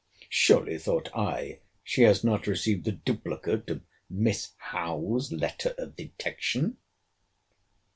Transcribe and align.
[Surely, 0.31 0.79
thought 0.79 1.11
I, 1.15 1.59
she 1.83 2.01
has 2.01 2.23
not 2.23 2.47
received 2.47 2.87
a 2.87 2.91
duplicate 2.91 3.69
of 3.69 3.81
Miss 4.09 4.53
Howe's 4.57 5.31
letter 5.31 5.75
of 5.77 5.95
detection! 5.95 6.77